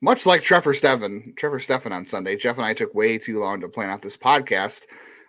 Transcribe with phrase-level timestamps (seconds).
[0.00, 3.60] much like Trevor Stephan, Trevor Stephan on Sunday, Jeff and I took way too long
[3.60, 4.86] to plan out this podcast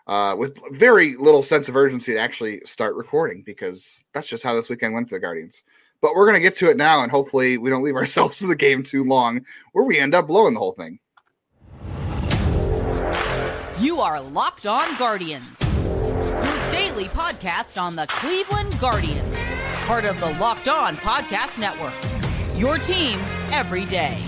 [0.08, 4.54] uh, with very little sense of urgency to actually start recording because that's just how
[4.54, 5.64] this weekend went for the Guardians.
[6.02, 8.50] But we're going to get to it now, and hopefully, we don't leave ourselves in
[8.50, 11.00] the game too long where we end up blowing the whole thing.
[13.80, 19.36] You are Locked On Guardians, your daily podcast on the Cleveland Guardians,
[19.86, 21.94] part of the Locked On Podcast Network.
[22.58, 23.20] Your team
[23.52, 24.22] every day.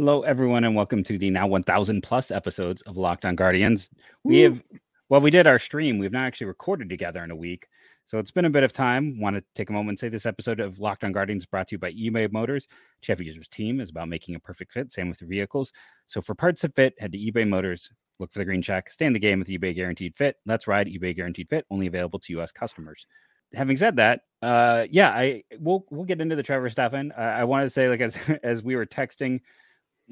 [0.00, 3.90] Hello, everyone, and welcome to the now 1,000 plus episodes of Locked On Guardians.
[4.24, 4.62] We have,
[5.10, 5.98] well, we did our stream.
[5.98, 7.68] We've not actually recorded together in a week.
[8.06, 9.20] So it's been a bit of time.
[9.20, 11.74] Want to take a moment and say this episode of Locked On Guardians brought to
[11.74, 12.66] you by eBay Motors.
[13.02, 14.90] Chevy Users team is about making a perfect fit.
[14.90, 15.70] Same with the vehicles.
[16.06, 17.90] So for parts that fit, head to eBay Motors.
[18.18, 18.90] Look for the green check.
[18.90, 20.36] Stay in the game with eBay Guaranteed Fit.
[20.46, 21.66] Let's ride eBay Guaranteed Fit.
[21.70, 22.52] Only available to U.S.
[22.52, 23.04] customers.
[23.52, 27.12] Having said that, uh, yeah, I we'll we'll get into the Trevor Stephan.
[27.12, 29.40] Uh, I want to say, like as as we were texting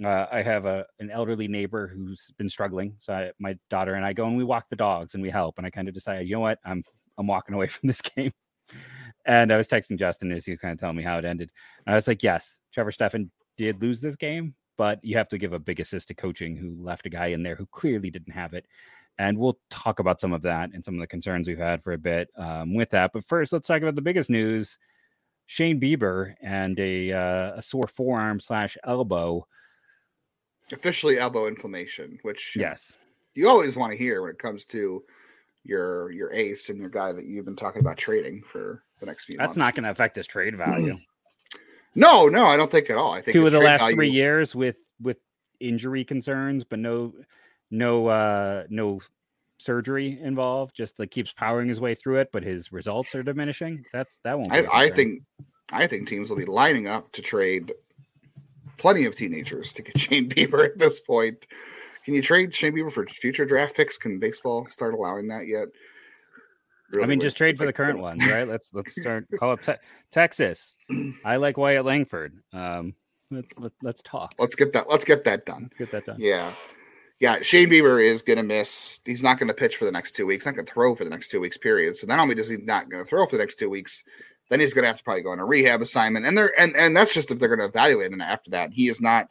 [0.05, 2.95] uh, I have a an elderly neighbor who's been struggling.
[2.99, 5.59] So I, my daughter and I go and we walk the dogs and we help.
[5.59, 6.83] And I kind of decided, you know what, I'm
[7.17, 8.33] I'm walking away from this game.
[9.25, 11.51] And I was texting Justin as he was kind of telling me how it ended.
[11.87, 15.39] And I was like, yes, Trevor Stephan did lose this game, but you have to
[15.39, 18.33] give a big assist to coaching who left a guy in there who clearly didn't
[18.33, 18.67] have it.
[19.19, 21.93] And we'll talk about some of that and some of the concerns we've had for
[21.93, 23.11] a bit um, with that.
[23.13, 24.79] But first, let's talk about the biggest news:
[25.47, 29.45] Shane Bieber and a, uh, a sore forearm slash elbow
[30.73, 32.95] officially elbow inflammation, which yes,
[33.35, 35.03] you always want to hear when it comes to
[35.65, 39.25] your your ace and your guy that you've been talking about trading for the next
[39.25, 39.37] few.
[39.37, 39.59] That's months.
[39.59, 40.97] not going to affect his trade value.
[41.95, 43.13] no, no, I don't think at all.
[43.13, 43.97] I think two of the last value...
[43.97, 45.19] three years with with
[45.61, 47.15] injury concerns, but no,
[47.71, 49.01] no, uh no
[49.59, 50.75] surgery involved.
[50.75, 53.85] Just like keeps powering his way through it, but his results are diminishing.
[53.93, 54.53] That's that won't.
[54.53, 55.23] I, I think
[55.71, 57.73] I think teams will be lining up to trade
[58.79, 61.47] plenty of teenagers to get Shane Bieber at this point.
[62.05, 63.99] Can you trade Shane Bieber for future draft picks?
[63.99, 65.69] Can baseball start allowing that yet?
[66.91, 68.49] Really I mean, just trade for the current ones, right?
[68.49, 69.75] Let's let's start call up te-
[70.11, 70.75] Texas.
[71.25, 72.39] I like Wyatt Langford.
[72.53, 72.95] Um,
[73.31, 74.35] let's let, us let us talk.
[74.39, 74.89] Let's get that.
[74.89, 75.65] Let's get that done.
[75.65, 76.17] Let's get that done.
[76.19, 76.55] Yeah,
[77.21, 77.43] yeah.
[77.43, 79.01] Shane Bieber is gonna miss.
[79.05, 80.47] He's not gonna pitch for the next two weeks.
[80.47, 81.59] Not gonna throw for the next two weeks.
[81.59, 81.95] Period.
[81.95, 84.03] So not only does he not gonna throw for the next two weeks,
[84.49, 86.75] then he's going to have to probably go on a rehab assignment, and they're and
[86.77, 88.73] and that's just if they're going to evaluate him after that.
[88.73, 89.31] He is not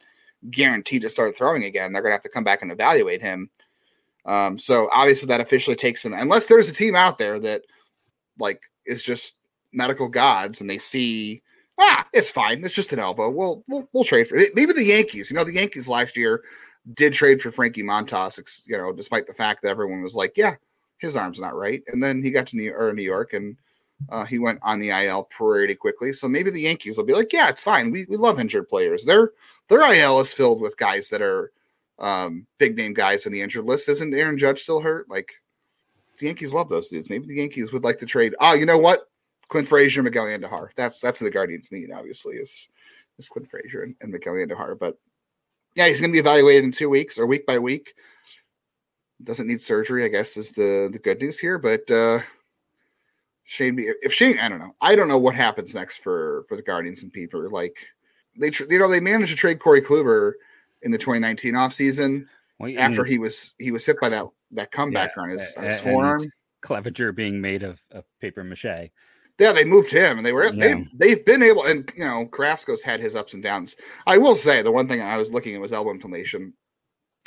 [0.52, 1.92] guaranteed to start throwing again.
[1.92, 3.50] They're going to have to come back and evaluate him.
[4.26, 7.64] Um, so obviously that officially takes him, unless there's a team out there that
[8.40, 9.38] like is just
[9.74, 11.42] medical gods and they see
[11.80, 13.30] ah it's fine, it's just an elbow.
[13.30, 14.54] We'll we'll, we'll trade for it.
[14.54, 15.32] Maybe the Yankees.
[15.32, 16.44] You know the Yankees last year
[16.94, 18.64] did trade for Frankie Montas.
[18.68, 20.56] You know despite the fact that everyone was like yeah
[21.00, 23.56] his arm's not right, and then he got to New, or New York and
[24.10, 26.14] uh, he went on the IL pretty quickly.
[26.14, 27.92] So maybe the Yankees will be like, yeah, it's fine.
[27.92, 29.06] We, we love injured players.
[29.06, 29.32] Their
[29.70, 31.52] their IL is filled with guys that are
[32.00, 33.90] um, big name guys in the injured list.
[33.90, 35.10] Isn't Aaron Judge still hurt?
[35.10, 35.34] Like
[36.20, 37.10] the Yankees love those dudes.
[37.10, 38.36] Maybe the Yankees would like to trade.
[38.40, 39.10] Ah, you know what?
[39.50, 40.70] Clint Frazier, Miguel Andujar.
[40.76, 41.92] That's that's the Guardians need.
[41.92, 42.70] Obviously, is
[43.18, 44.78] is Clint Frazier and, and Miguel Andujar.
[44.78, 44.98] But
[45.76, 47.94] yeah, he's to be evaluated in two weeks or week by week.
[49.24, 51.58] Doesn't need surgery, I guess, is the the good news here.
[51.58, 52.22] But uh,
[53.50, 54.76] Shane, if Shane, I don't know.
[54.82, 57.50] I don't know what happens next for for the Guardians and Bieber.
[57.50, 57.78] Like
[58.38, 60.34] they, you know, they managed to trade Corey Kluber
[60.82, 62.26] in the 2019 offseason
[62.60, 65.64] well, after he was he was hit by that that comeback yeah, on his, on
[65.64, 66.26] his forearm.
[66.62, 68.92] Clevinger being made of, of paper mache.
[69.40, 70.76] Yeah, they moved him, and they were yeah.
[70.76, 73.78] they they've been able, and you know, Carrasco's had his ups and downs.
[74.06, 76.54] I will say the one thing I was looking at was elbow inflammation.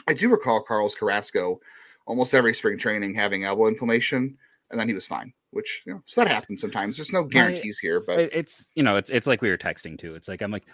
[0.06, 1.60] I do recall Carlos Carrasco
[2.06, 4.36] almost every spring training having elbow inflammation,
[4.70, 6.96] and then he was fine which you know, so that happens sometimes.
[6.96, 10.14] There's no guarantees here, but it's you know, it's it's like we were texting too.
[10.14, 10.64] It's like I'm like,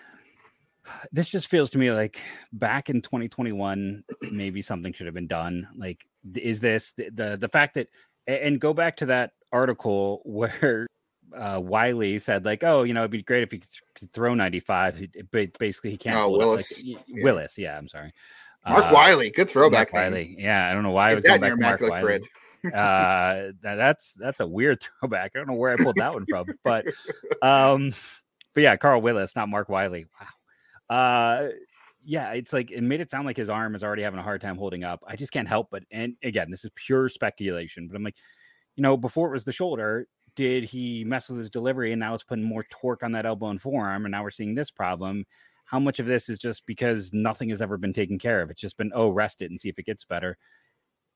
[1.12, 2.20] this just feels to me like
[2.52, 5.68] back in 2021, maybe something should have been done.
[5.76, 7.88] Like, is this the the, the fact that
[8.26, 10.86] and go back to that article where
[11.36, 13.62] uh, Wiley said like, oh, you know, it'd be great if he
[13.94, 16.16] could throw 95, but basically he can't.
[16.16, 16.82] Oh, Willis.
[16.84, 17.24] Like, yeah.
[17.24, 18.12] Willis, yeah, I'm sorry.
[18.68, 19.92] Mark uh, Wiley, good throwback.
[19.92, 22.02] Mark Wiley, yeah, I don't know why Get I was going back to Mark Wiley.
[22.02, 22.24] Grid
[22.74, 25.32] uh, that's that's a weird throwback.
[25.34, 26.86] I don't know where I pulled that one from, but
[27.42, 27.92] um,
[28.54, 30.06] but yeah, Carl Willis, not Mark Wiley.
[30.20, 30.26] Wow.
[30.88, 31.48] Uh,
[32.06, 34.40] yeah, it's like it made it sound like his arm is already having a hard
[34.40, 35.02] time holding up.
[35.06, 38.14] I just can't help but, and again, this is pure speculation, but I'm like,
[38.76, 42.14] you know, before it was the shoulder, did he mess with his delivery and now
[42.14, 45.24] it's putting more torque on that elbow and forearm, and now we're seeing this problem.
[45.64, 48.50] How much of this is just because nothing has ever been taken care of?
[48.50, 50.38] It's just been, oh, rest it and see if it gets better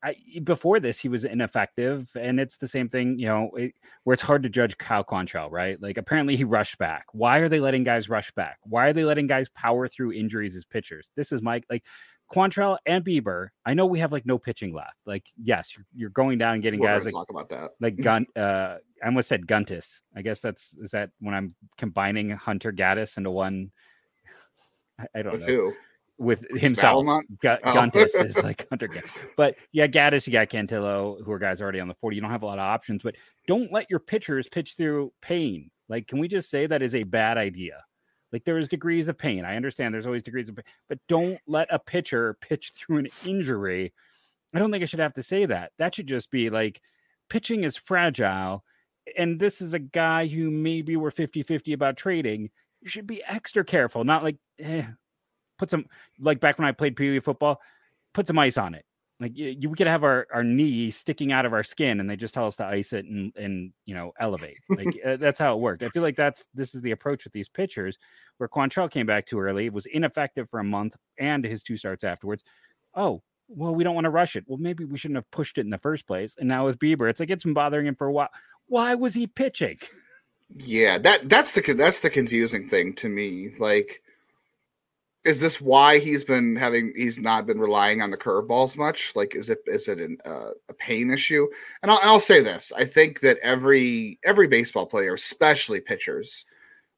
[0.02, 0.14] I,
[0.44, 3.74] before this, he was ineffective, and it's the same thing, you know, it,
[4.04, 5.80] where it's hard to judge Cal Quantrill, right?
[5.80, 7.04] Like, apparently he rushed back.
[7.12, 8.58] Why are they letting guys rush back?
[8.62, 11.10] Why are they letting guys power through injuries as pitchers?
[11.16, 11.84] This is Mike, like
[12.32, 13.48] Quantrill and Bieber.
[13.66, 14.96] I know we have like no pitching left.
[15.04, 17.72] Like, yes, you're, you're going down and getting We're guys like talk about that.
[17.80, 18.26] like Gun.
[18.36, 20.00] Uh, I almost said Guntis.
[20.16, 23.70] I guess that's is that when I'm combining Hunter Gaddis into one.
[24.98, 25.74] I, I don't With know who?
[26.20, 27.04] With himself.
[27.08, 27.22] Oh.
[27.42, 28.88] Guntis is like Hunter.
[29.36, 32.14] But yeah, Gaddis, you got Cantillo, who are guys already on the 40.
[32.14, 33.16] You don't have a lot of options, but
[33.48, 35.70] don't let your pitchers pitch through pain.
[35.88, 37.82] Like, can we just say that is a bad idea?
[38.32, 39.44] Like, there is degrees of pain.
[39.44, 43.08] I understand there's always degrees of pain, but don't let a pitcher pitch through an
[43.24, 43.92] injury.
[44.54, 45.72] I don't think I should have to say that.
[45.78, 46.82] That should just be like
[47.30, 48.62] pitching is fragile.
[49.16, 52.50] And this is a guy who maybe we're 50 50 about trading.
[52.82, 54.84] You should be extra careful, not like, eh,
[55.60, 55.84] put some
[56.18, 57.60] like back when I played Pee Wee football,
[58.14, 58.86] put some ice on it.
[59.20, 62.08] Like you, you we could have our, our knee sticking out of our skin, and
[62.08, 64.56] they just tell us to ice it and and you know elevate.
[64.70, 65.82] Like uh, that's how it worked.
[65.82, 67.98] I feel like that's this is the approach with these pitchers,
[68.38, 71.76] where Quantrill came back too early, it was ineffective for a month, and his two
[71.76, 72.42] starts afterwards.
[72.94, 74.44] Oh well, we don't want to rush it.
[74.46, 76.36] Well, maybe we shouldn't have pushed it in the first place.
[76.38, 78.30] And now with Bieber, it's like it's been bothering him for a while.
[78.68, 79.78] Why was he pitching?
[80.56, 83.50] Yeah, that that's the that's the confusing thing to me.
[83.58, 84.02] Like,
[85.24, 89.12] is this why he's been having he's not been relying on the curveballs much?
[89.14, 91.46] Like, is it is it an, uh, a pain issue?
[91.82, 96.46] And I'll, I'll say this: I think that every every baseball player, especially pitchers,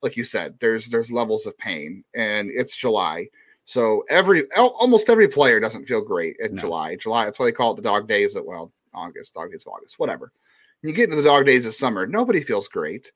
[0.03, 3.29] like you said, there's there's levels of pain, and it's July.
[3.65, 6.61] So every almost every player doesn't feel great in No.
[6.61, 6.97] July.
[6.97, 8.37] July, that's why they call it the dog days.
[8.37, 10.33] Of well, August, dog days of August, whatever.
[10.83, 13.13] You get into the dog days of summer, nobody feels great.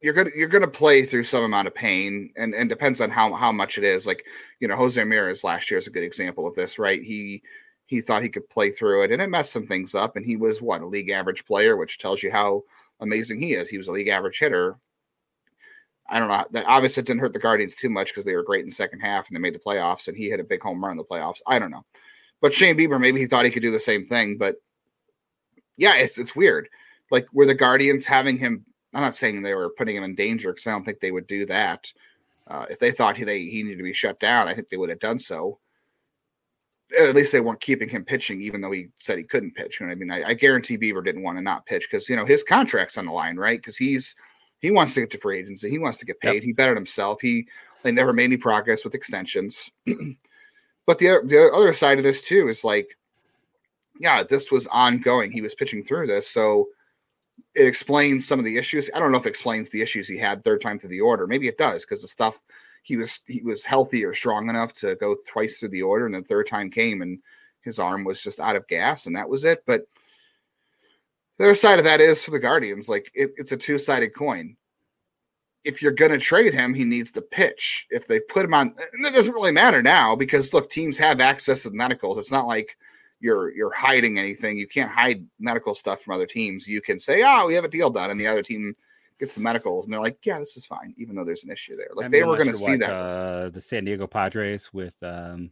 [0.00, 3.32] You're gonna you're gonna play through some amount of pain, and and depends on how
[3.34, 4.06] how much it is.
[4.06, 4.24] Like
[4.60, 7.02] you know, Jose Ramirez last year is a good example of this, right?
[7.02, 7.42] He
[7.86, 10.16] he thought he could play through it, and it messed some things up.
[10.16, 12.62] And he was what a league average player, which tells you how
[13.00, 13.68] amazing he is.
[13.68, 14.78] He was a league average hitter.
[16.08, 16.44] I don't know.
[16.52, 18.74] That obviously it didn't hurt the Guardians too much because they were great in the
[18.74, 20.98] second half and they made the playoffs, and he hit a big home run in
[20.98, 21.40] the playoffs.
[21.46, 21.84] I don't know,
[22.40, 24.56] but Shane Bieber maybe he thought he could do the same thing, but
[25.76, 26.68] yeah, it's it's weird.
[27.10, 28.64] Like were the Guardians having him?
[28.94, 31.26] I'm not saying they were putting him in danger because I don't think they would
[31.26, 31.92] do that.
[32.46, 34.78] Uh, if they thought he they, he needed to be shut down, I think they
[34.78, 35.58] would have done so.
[36.98, 39.78] At least they weren't keeping him pitching, even though he said he couldn't pitch.
[39.78, 40.10] You know what I mean?
[40.10, 43.04] I, I guarantee Bieber didn't want to not pitch because you know his contract's on
[43.04, 43.58] the line, right?
[43.58, 44.16] Because he's
[44.60, 46.36] he wants to get to free agency, he wants to get paid.
[46.36, 46.42] Yep.
[46.44, 47.20] He bettered himself.
[47.20, 47.46] He
[47.82, 49.70] they never made any progress with extensions.
[50.86, 52.96] but the the other side of this too is like,
[54.00, 55.30] yeah, this was ongoing.
[55.30, 56.68] He was pitching through this, so
[57.54, 58.88] it explains some of the issues.
[58.94, 61.26] I don't know if it explains the issues he had third time through the order.
[61.26, 62.40] Maybe it does because the stuff
[62.82, 66.14] he was he was healthy or strong enough to go twice through the order, and
[66.14, 67.18] the third time came and
[67.62, 69.62] his arm was just out of gas, and that was it.
[69.66, 69.82] But
[71.38, 74.14] the other side of that is for the Guardians, like it, it's a two sided
[74.14, 74.56] coin.
[75.64, 77.86] If you're going to trade him, he needs to pitch.
[77.90, 81.62] If they put him on, it doesn't really matter now because look, teams have access
[81.62, 82.16] to the medicals.
[82.16, 82.76] It's not like
[83.20, 84.56] you're you're hiding anything.
[84.58, 86.66] You can't hide medical stuff from other teams.
[86.66, 88.74] You can say, "Oh, we have a deal done," and the other team
[89.18, 91.76] gets the medicals, and they're like, "Yeah, this is fine," even though there's an issue
[91.76, 91.88] there.
[91.94, 92.92] Like I they were going to see that.
[92.92, 95.50] Uh, the San Diego Padres with um,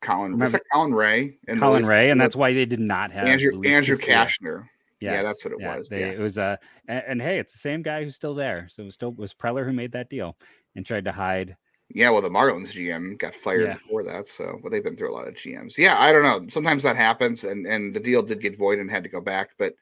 [0.00, 3.10] Colin, was remember- that Colin Rea and Colin Rea, and that's why they did not
[3.12, 3.96] have Andrew Luis Andrew.
[3.96, 4.68] Cashner.
[5.00, 6.10] Yeah, that's what it was, they- yeah.
[6.12, 6.56] It was uh,
[6.88, 8.68] and, and hey, it's the same guy who's still there.
[8.70, 10.36] So it was still it was Preller who made that deal
[10.74, 11.56] and tried to hide.
[11.90, 13.72] Yeah, well, the Marlins GM got fired Yeah.
[13.74, 15.78] before that, so but they've been through a lot of GMs.
[15.78, 16.46] Yeah, I don't know.
[16.48, 19.50] Sometimes that happens, and and the deal did get void and had to go back.
[19.58, 19.74] But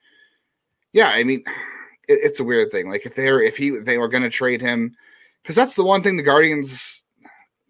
[0.92, 1.42] yeah, I mean,
[2.08, 2.88] it, it's a weird thing.
[2.88, 4.96] Like if they're if he they were going to trade him,
[5.42, 7.04] because that's the one thing the Guardians.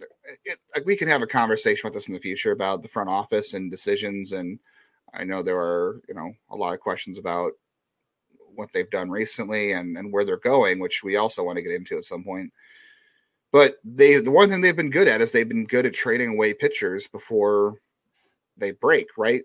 [0.02, 0.04] Eh,
[0.44, 3.08] it, like we can have a conversation with this in the future about the front
[3.08, 4.58] office and decisions, and
[5.14, 7.52] I know there are you know a lot of questions about
[8.54, 11.72] what they've done recently and and where they're going, which we also want to get
[11.72, 12.52] into at some point.
[13.56, 16.28] But they the one thing they've been good at is they've been good at trading
[16.34, 17.80] away pitchers before
[18.58, 19.44] they break, right?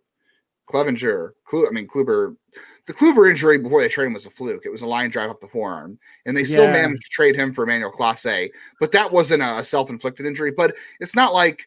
[0.70, 2.36] Clevinger, Klu, I mean Kluber,
[2.88, 4.66] the Kluber injury before they traded him was a fluke.
[4.66, 6.74] It was a line drive off the forearm, and they still Yeah.
[6.74, 8.52] managed to trade him for Emmanuel Clase.
[8.82, 10.52] But that wasn't a self-inflicted injury.
[10.52, 11.62] But it's not like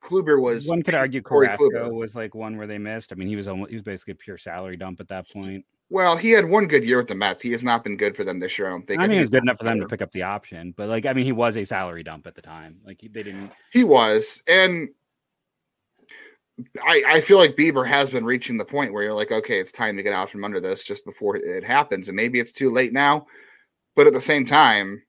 [0.00, 0.68] Kluber was.
[0.68, 1.92] One could argue Corey Carrasco Kluber.
[1.92, 3.10] was like one where they missed.
[3.10, 5.64] I mean, he was almost he was basically a pure salary dump at that point.
[5.92, 7.42] Well, he had one good year with the Mets.
[7.42, 8.68] He has not been good for them this year.
[8.68, 9.00] I don't think.
[9.00, 11.04] I mean, think he's good enough for them to pick up the option, but like,
[11.04, 12.76] I mean, he was a salary dump at the time.
[12.86, 13.50] Like, he, they didn't.
[13.72, 14.88] He was, and
[16.82, 19.72] I I feel like Bieber has been reaching the point where you're like, okay, it's
[19.72, 22.70] time to get out from under this just before it happens, and maybe it's too
[22.70, 23.26] late now,
[23.96, 25.02] but at the same time,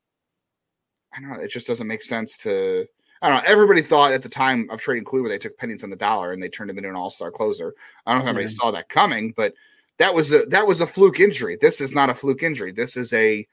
[1.13, 1.39] I don't know.
[1.39, 2.87] It just doesn't make sense to.
[3.21, 3.51] I don't know.
[3.51, 6.41] Everybody thought at the time of trading Kluber they took pennies on the dollar and
[6.41, 7.75] they turned him into an all star closer.
[8.07, 9.53] I don't know if anybody saw that coming, but
[10.01, 11.59] that was a that was a fluke injury.
[11.61, 12.71] This is not a fluke injury.
[12.71, 13.47] This is a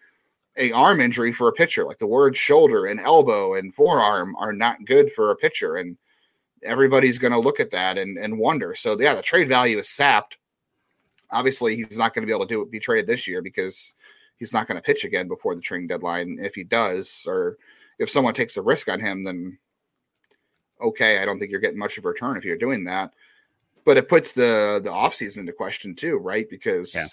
[0.56, 1.84] a arm injury for a pitcher.
[1.84, 5.98] Like the words shoulder and elbow and forearm are not good for a pitcher, and
[6.62, 8.74] everybody's going to look at that and and wonder.
[8.74, 10.38] So yeah, the trade value is sapped.
[11.30, 13.92] Obviously, he's not going to be able to do it, be traded this year because
[14.38, 16.38] he's not going to pitch again before the trading deadline.
[16.40, 17.58] If he does, or
[17.98, 19.58] if someone takes a risk on him, then
[20.80, 23.12] okay, I don't think you're getting much of a return if you're doing that.
[23.84, 26.48] But it puts the the offseason into question too, right?
[26.48, 27.06] Because yeah.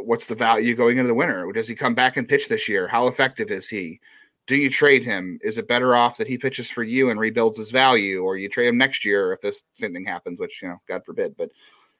[0.00, 1.50] what's the value going into the winter?
[1.52, 2.86] Does he come back and pitch this year?
[2.88, 4.00] How effective is he?
[4.46, 5.38] Do you trade him?
[5.42, 8.48] Is it better off that he pitches for you and rebuilds his value, or you
[8.48, 11.36] trade him next year if this same thing happens, which you know, God forbid.
[11.36, 11.50] But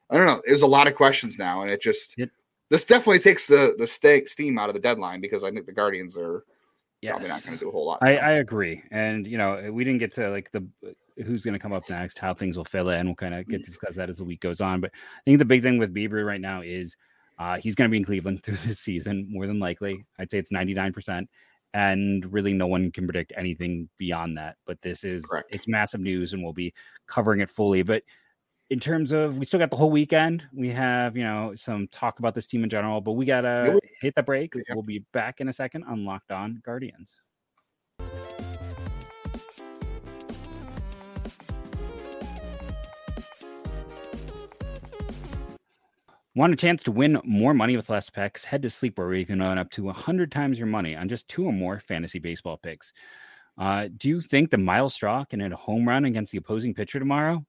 [0.09, 0.41] I don't know.
[0.45, 2.29] There's a lot of questions now, and it just it,
[2.69, 3.87] this definitely takes the the
[4.27, 6.43] steam out of the deadline because I think the Guardians are
[7.01, 7.11] yes.
[7.11, 7.99] probably not going to do a whole lot.
[8.01, 10.67] I, I, agree, and you know we didn't get to like the
[11.23, 13.07] who's going to come up next, how things will fill in.
[13.07, 14.81] We'll kind of get to discuss that as the week goes on.
[14.81, 16.95] But I think the big thing with Bieber right now is
[17.39, 20.05] uh, he's going to be in Cleveland through this season more than likely.
[20.19, 21.29] I'd say it's ninety nine percent.
[21.73, 24.55] And really, no one can predict anything beyond that.
[24.65, 25.49] But this is Correct.
[25.51, 26.73] it's massive news, and we'll be
[27.07, 27.83] covering it fully.
[27.83, 28.03] But
[28.69, 30.43] in terms of we still got the whole weekend.
[30.53, 34.15] We have, you know, some talk about this team in general, but we gotta hit
[34.15, 34.53] the break.
[34.55, 34.73] Yeah.
[34.73, 37.17] We'll be back in a second on Locked On Guardians.
[46.35, 48.43] Want a chance to win more money with less picks?
[48.43, 51.27] Head to Sleeper where you can earn up to 100 times your money on just
[51.27, 52.93] two or more fantasy baseball picks.
[53.57, 56.75] Uh, do you think the Myles Straw can hit a home run against the opposing
[56.75, 57.43] pitcher tomorrow?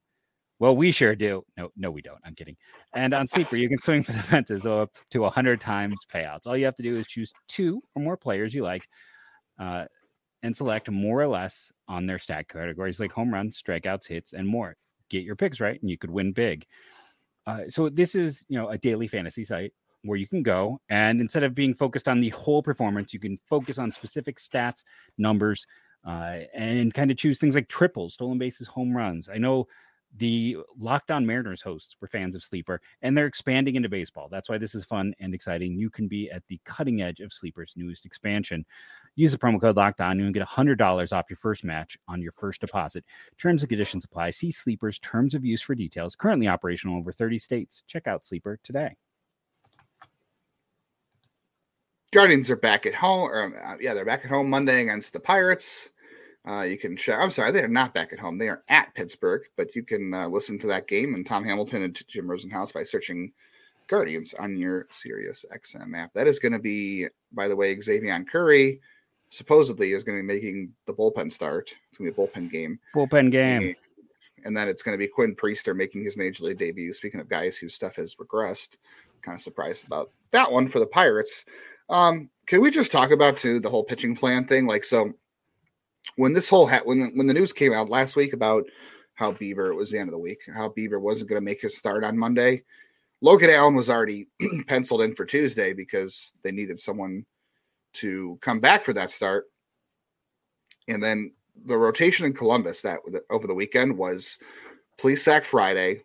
[0.59, 1.43] Well, we sure do.
[1.57, 2.19] No, no, we don't.
[2.25, 2.57] I'm kidding.
[2.93, 6.45] And on Sleeper, you can swing for the fences up to 100 times payouts.
[6.45, 8.87] All you have to do is choose two or more players you like
[9.57, 9.85] uh,
[10.43, 14.47] and select more or less on their stat categories like home runs, strikeouts, hits, and
[14.47, 14.75] more.
[15.09, 16.65] Get your picks right, and you could win big.
[17.47, 19.73] Uh, so this is, you know, a daily fantasy site
[20.03, 23.37] where you can go and instead of being focused on the whole performance, you can
[23.49, 24.83] focus on specific stats,
[25.17, 25.65] numbers,
[26.05, 29.29] uh, and kind of choose things like triples, stolen bases, home runs.
[29.29, 29.67] I know
[30.17, 34.27] the Locked On Mariners hosts were fans of Sleeper, and they're expanding into baseball.
[34.29, 35.77] That's why this is fun and exciting.
[35.77, 38.65] You can be at the cutting edge of Sleeper's newest expansion.
[39.15, 42.31] Use the promo code Locked On, and get $100 off your first match on your
[42.31, 43.05] first deposit.
[43.37, 44.31] Terms and conditions apply.
[44.31, 46.15] See Sleeper's terms of use for details.
[46.15, 47.83] Currently operational over 30 states.
[47.85, 48.95] Check out Sleeper today.
[52.11, 53.29] Guardians are back at home.
[53.29, 55.91] Or, uh, yeah, they're back at home Monday against the Pirates.
[56.49, 57.19] Uh, you can check.
[57.19, 58.39] I'm sorry, they are not back at home.
[58.39, 61.83] They are at Pittsburgh, but you can uh, listen to that game and Tom Hamilton
[61.83, 63.31] and Jim Rosenhaus by searching
[63.87, 66.11] Guardians on your Sirius XM app.
[66.13, 68.81] That is going to be, by the way, Xzavion Curry
[69.29, 71.75] supposedly is going to be making the bullpen start.
[71.89, 72.79] It's going to be a bullpen game.
[72.95, 73.75] Bullpen game.
[74.43, 76.93] And then it's going to be Quinn Priester making his major league debut.
[76.93, 78.77] Speaking of guys whose stuff has regressed,
[79.21, 81.45] kind of surprised about that one for the Pirates.
[81.89, 84.65] Um, can we just talk about too the whole pitching plan thing?
[84.65, 85.13] Like, so
[86.15, 88.65] when this whole ha- when when the news came out last week about
[89.15, 91.61] how Bieber it was the end of the week, how Bieber wasn't going to make
[91.61, 92.63] his start on Monday.
[93.21, 94.27] Logan Allen was already
[94.67, 97.25] penciled in for Tuesday because they needed someone
[97.93, 99.45] to come back for that start.
[100.87, 101.33] And then
[101.65, 104.39] the rotation in Columbus that over the weekend was
[104.97, 106.03] Plesac Friday,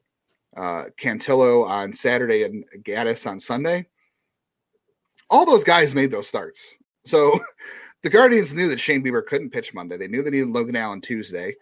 [0.56, 3.86] uh, Cantillo on Saturday, and Gaddis on Sunday.
[5.30, 6.78] All those guys made those starts.
[7.04, 7.38] So
[8.04, 9.96] the Guardians knew that Shane Bieber couldn't pitch Monday.
[9.96, 11.56] They knew they needed Logan Allen Tuesday,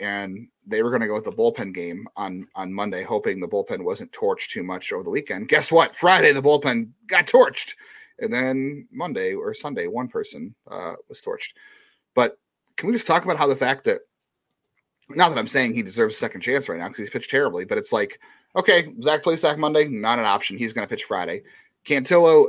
[0.00, 3.46] and they were going to go with the bullpen game on on Monday, hoping the
[3.46, 5.48] bullpen wasn't torched too much over the weekend.
[5.48, 5.94] Guess what?
[5.94, 7.76] Friday the bullpen got torched,
[8.18, 11.52] and then Monday or Sunday one person uh, was torched.
[12.16, 12.38] But
[12.76, 14.00] can we just talk about how the fact that
[15.10, 17.64] not that I'm saying he deserves a second chance right now because he's pitched terribly,
[17.64, 18.18] but it's like
[18.56, 20.58] okay, Zach Plesac Monday, not an option.
[20.58, 21.44] He's going to pitch Friday.
[21.86, 22.48] Cantillo,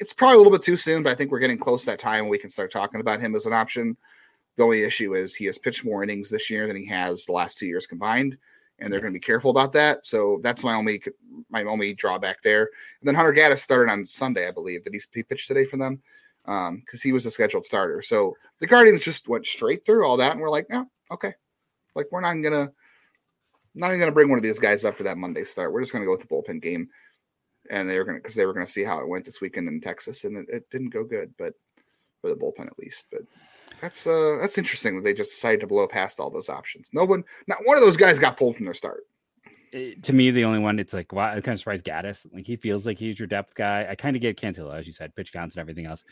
[0.00, 1.98] it's probably a little bit too soon, but I think we're getting close to that
[1.98, 3.96] time when we can start talking about him as an option.
[4.56, 7.32] The only issue is he has pitched more innings this year than he has the
[7.32, 8.36] last two years combined,
[8.78, 10.06] and they're going to be careful about that.
[10.06, 11.02] So that's my only
[11.50, 12.62] my only drawback there.
[13.00, 14.84] And then Hunter Gaddis started on Sunday, I believe.
[14.84, 16.00] Did he, he pitch today for them?
[16.44, 18.02] Because um, he was a scheduled starter.
[18.02, 21.34] So the Guardians just went straight through all that, and we're like, yeah, okay,
[21.94, 22.70] like we're not gonna
[23.74, 25.72] not even gonna bring one of these guys up for that Monday start.
[25.72, 26.88] We're just gonna go with the bullpen game
[27.70, 29.40] and they were going to because they were going to see how it went this
[29.40, 31.54] weekend in Texas, and it, it, didn't go good, but
[32.20, 33.06] for the bullpen at least.
[33.10, 33.22] But
[33.80, 36.88] that's uh that's interesting that they just decided to blow past all those options.
[36.92, 39.04] No one, not one of those guys got pulled from their start.
[39.70, 42.26] It, to me, the only one it's like, wow, I'm kind of surprised Gaddis.
[42.32, 43.86] Like he feels like he's your depth guy.
[43.88, 46.04] I kind of get Cantillo, as you said, pitch counts and everything else.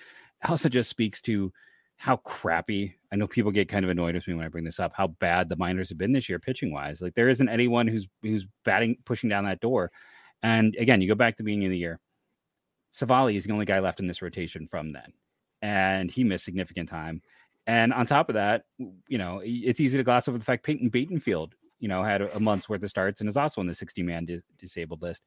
[0.45, 1.53] It also just speaks to
[1.97, 2.95] how crappy.
[3.11, 4.93] I know people get kind of annoyed with me when I bring this up.
[4.95, 7.01] How bad the minors have been this year, pitching wise.
[7.01, 9.91] Like there isn't anyone who's who's batting, pushing down that door.
[10.43, 12.01] And again, you go back to the beginning of the year.
[12.93, 15.13] Civale is the only guy left in this rotation from then,
[15.63, 17.21] and he missed significant time.
[17.67, 20.91] And on top of that, you know, it's easy to gloss over the fact Peyton
[20.91, 24.03] Battenfield, you know, had a, month's worth of starts and is also on the 60
[24.03, 25.25] man di- disabled list.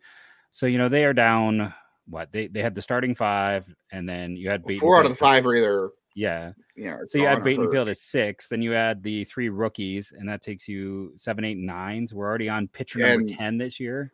[0.50, 1.74] So, you know, they are down
[2.08, 5.12] what they, they had the starting five, and then you had Battenfield four out of
[5.12, 6.52] the five are either yeah.
[6.76, 6.98] Yeah.
[7.06, 10.68] So you add Battenfield at six, then you add the three rookies, and that takes
[10.68, 12.14] you seven, eight, nines.
[12.14, 14.12] We're already on pitcher and number 10 this year.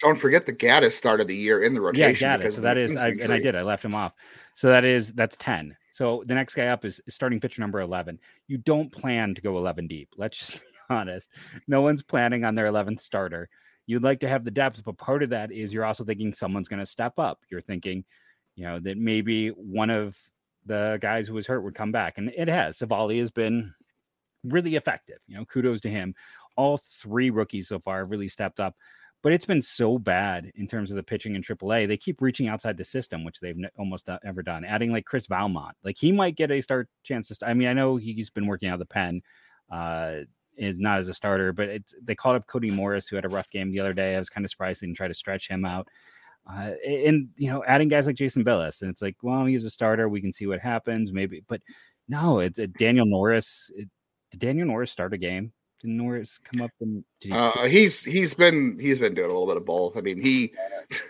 [0.00, 2.28] Don't forget the Gaddis started the year in the rotation.
[2.28, 2.52] Yeah, Gaddis.
[2.52, 3.54] So that is, I, and I did.
[3.54, 4.14] I left him off.
[4.54, 5.76] So that is that's 10.
[5.92, 8.18] So the next guy up is, is starting pitcher number 11.
[8.48, 10.10] You don't plan to go 11 deep.
[10.16, 10.60] Let's just be
[10.90, 11.30] honest.
[11.66, 13.48] No one's planning on their 11th starter.
[13.86, 16.68] You'd like to have the depth, but part of that is you're also thinking someone's
[16.68, 17.40] going to step up.
[17.50, 18.04] You're thinking,
[18.56, 20.18] you know, that maybe one of
[20.66, 22.18] the guys who was hurt would come back.
[22.18, 22.78] And it has.
[22.78, 23.72] Civale has been
[24.44, 25.18] really effective.
[25.28, 26.14] You know, kudos to him.
[26.56, 28.74] All three rookies so far have really stepped up.
[29.26, 31.88] But it's been so bad in terms of the pitching in AAA.
[31.88, 34.64] They keep reaching outside the system, which they've almost never done.
[34.64, 37.34] Adding like Chris Valmont, like he might get a start chance to.
[37.34, 39.22] St- I mean, I know he's been working out the pen,
[39.68, 40.18] uh,
[40.56, 43.28] is not as a starter, but it's they called up Cody Morris, who had a
[43.28, 44.14] rough game the other day.
[44.14, 45.88] I was kind of surprised they didn't try to stretch him out.
[46.48, 49.70] Uh, and you know, adding guys like Jason Bilous, and it's like, well, he's a
[49.70, 50.08] starter.
[50.08, 51.42] We can see what happens, maybe.
[51.48, 51.62] But
[52.06, 53.72] no, it's a Daniel Norris.
[53.74, 53.88] It,
[54.30, 55.52] did Daniel Norris start a game?
[55.80, 57.04] Did Norris come up and?
[57.20, 57.30] He...
[57.30, 59.96] Uh, he's he's been he's been doing a little bit of both.
[59.96, 60.54] I mean, he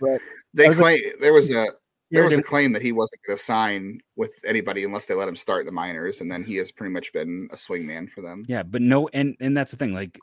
[0.54, 1.68] they claim there was a
[2.10, 5.28] there was a claim that he wasn't going to sign with anybody unless they let
[5.28, 8.22] him start the minors, and then he has pretty much been a swing man for
[8.22, 8.44] them.
[8.48, 9.92] Yeah, but no, and and that's the thing.
[9.92, 10.18] Like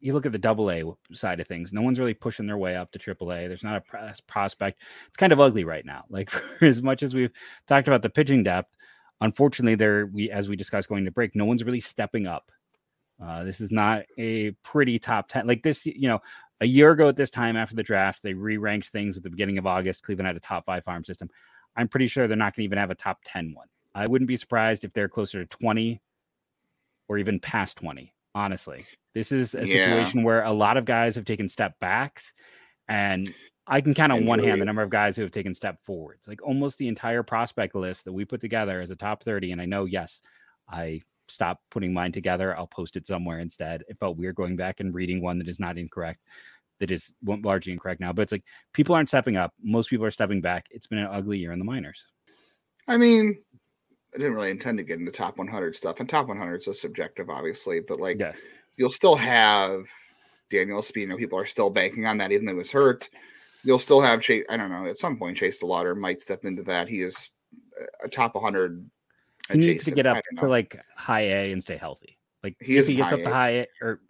[0.00, 0.82] you look at the double A
[1.12, 3.46] side of things, no one's really pushing their way up to triple A.
[3.46, 4.80] There's not a prospect.
[5.08, 6.04] It's kind of ugly right now.
[6.10, 6.30] Like
[6.62, 7.32] as much as we've
[7.66, 8.74] talked about the pitching depth,
[9.20, 12.50] unfortunately, there we as we discussed going to break, no one's really stepping up.
[13.22, 15.46] Uh, this is not a pretty top ten.
[15.46, 16.20] Like this, you know,
[16.60, 19.58] a year ago at this time after the draft, they re-ranked things at the beginning
[19.58, 20.02] of August.
[20.02, 21.28] Cleveland had a top five farm system.
[21.76, 23.68] I'm pretty sure they're not going to even have a top 10 one.
[23.94, 26.00] I wouldn't be surprised if they're closer to 20
[27.08, 28.86] or even past 20 honestly.
[29.14, 29.86] This is a yeah.
[29.86, 32.34] situation where a lot of guys have taken step backs,
[32.86, 33.34] and
[33.66, 36.28] I can count on one hand the number of guys who have taken step forwards.
[36.28, 39.52] Like almost the entire prospect list that we put together as a top 30.
[39.52, 40.20] And I know, yes,
[40.68, 42.56] I stopped putting mine together.
[42.56, 43.84] I'll post it somewhere instead.
[43.88, 46.20] It felt weird going back and reading one that is not incorrect,
[46.80, 48.12] that is largely incorrect now.
[48.12, 49.52] But it's like people aren't stepping up.
[49.62, 50.66] Most people are stepping back.
[50.70, 52.04] It's been an ugly year in the minors.
[52.88, 53.38] I mean,
[54.14, 56.72] I didn't really intend to get into top 100 stuff, and top 100 is so
[56.72, 57.80] subjective, obviously.
[57.80, 58.40] But like, yes.
[58.76, 59.84] you'll still have
[60.50, 61.18] Daniel Espino.
[61.18, 63.08] People are still banking on that, even though he was hurt.
[63.64, 64.44] You'll still have Chase.
[64.48, 64.86] I don't know.
[64.86, 66.88] At some point, Chase DeLauter might step into that.
[66.88, 67.32] He is
[68.02, 68.88] a top 100.
[69.50, 72.18] He needs to get up to like high A and stay healthy.
[72.42, 74.00] Like he if he gets up to high A, or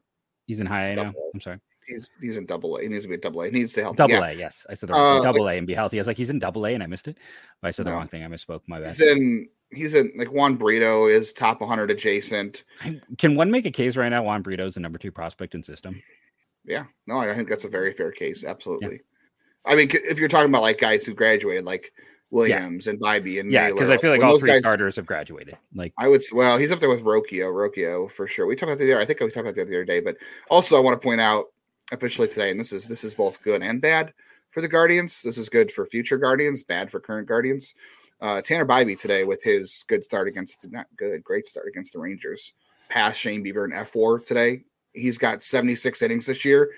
[0.46, 1.12] he's in high A now.
[1.34, 2.82] I'm sorry he's he's in double A.
[2.82, 3.46] He needs to be a double A.
[3.46, 3.96] He needs to help.
[3.96, 4.26] Double yeah.
[4.26, 4.66] A, yes.
[4.68, 5.98] I said the wrong uh, double like, A and be healthy.
[5.98, 7.18] I was like, he's in double A and I missed it.
[7.62, 7.92] I said no.
[7.92, 8.24] the wrong thing.
[8.24, 8.62] I misspoke.
[8.66, 8.88] My bad.
[8.88, 12.64] He's in he's in like Juan Brito is top 100 adjacent.
[13.18, 14.22] Can one make a case right now?
[14.22, 16.02] Juan Brito is the number two prospect in system.
[16.64, 18.44] Yeah, no, I think that's a very fair case.
[18.44, 18.94] Absolutely.
[18.94, 19.72] Yeah.
[19.72, 21.92] I mean, if you're talking about like guys who graduated, like
[22.30, 22.90] Williams yeah.
[22.90, 25.56] and Bibee and yeah, because I feel like all three guys, starters have graduated.
[25.74, 28.46] Like I would, well, he's up there with Rocchio, Rocchio for sure.
[28.46, 29.00] We talked about the other.
[29.00, 30.16] I think we talked about that the other day, but
[30.50, 31.46] also I want to point out
[31.92, 34.12] officially today, and this is this is both good and bad
[34.50, 35.22] for the Guardians.
[35.22, 37.74] This is good for future Guardians, bad for current Guardians.
[38.20, 41.98] Uh, Tanner Bibee today with his good start against not good, great start against the
[41.98, 42.54] Rangers.
[42.88, 44.62] Passed Shane Bieber in fWAR today.
[44.94, 46.70] He's got 76 innings this year.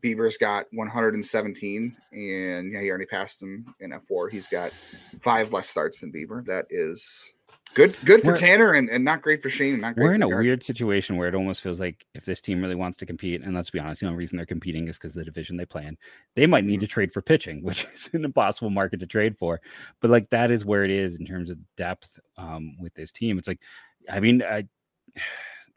[0.00, 4.30] Bieber's got 117, and yeah, he already passed him in fWAR.
[4.30, 4.72] He's got
[5.20, 6.44] five less starts than Bieber.
[6.46, 7.34] That is
[7.74, 9.80] Good, good for we're, Tanner, and, and not great for Shane.
[9.80, 12.74] Not we're in a weird situation where it almost feels like if this team really
[12.74, 15.24] wants to compete, and let's be honest, the only reason they're competing is because the
[15.24, 15.96] division they play in,
[16.34, 16.80] they might need mm-hmm.
[16.82, 19.60] to trade for pitching, which is an impossible market to trade for.
[20.00, 23.38] But like that is where it is in terms of depth um, with this team.
[23.38, 23.60] It's like,
[24.10, 24.66] I mean, I.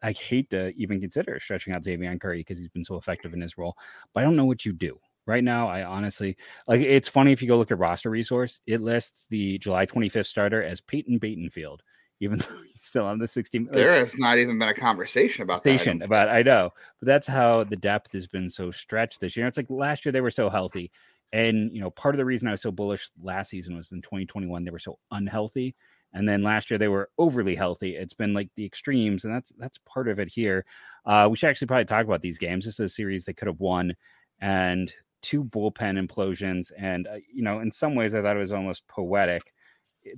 [0.06, 3.42] I hate to even consider stretching out Xzavion Curry because he's been so effective in
[3.42, 3.76] his role,
[4.14, 5.68] but I don't know what you do right now.
[5.68, 6.38] I honestly
[6.68, 10.28] like it's funny if you go look at roster resource, it lists the July 25th
[10.28, 11.80] starter as Peyton Battenfield,
[12.20, 13.70] even though he's still on the 16.
[13.72, 16.06] There has not even been a conversation about that.
[16.06, 19.48] about I know, but that's how the depth has been so stretched this year.
[19.48, 20.92] It's like last year they were so healthy.
[21.34, 24.04] And you know, part of the reason I was so bullish last season was in
[24.04, 25.76] 2021 they were so unhealthy.
[26.16, 27.96] And then last year they were overly healthy.
[27.96, 30.66] It's been like the extremes, and that's that's part of it here.
[31.06, 32.66] Uh, we should actually probably talk about these games.
[32.66, 33.94] This is a series they could have won,
[34.40, 36.72] and two bullpen implosions.
[36.78, 39.52] And, uh, you know, in some ways, I thought it was almost poetic.